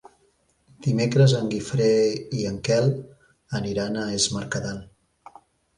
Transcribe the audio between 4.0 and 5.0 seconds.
a Es Mercadal.